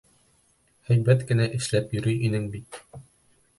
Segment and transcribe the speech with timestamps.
[0.89, 2.83] Һәйбәт кенә эшләп йөрөй инең бит.